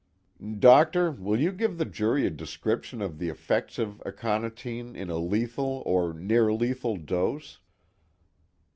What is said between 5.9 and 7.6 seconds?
near lethal dose?"